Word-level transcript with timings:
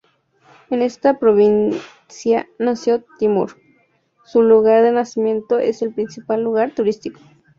En 0.71 0.81
esta 0.81 1.19
provincia 1.19 2.49
nació 2.57 3.03
Timur; 3.19 3.57
su 4.25 4.41
lugar 4.41 4.81
de 4.81 4.91
nacimiento 4.91 5.59
es 5.59 5.83
el 5.83 5.93
principal 5.93 6.41
lugar 6.43 6.71
turístico. 6.73 7.19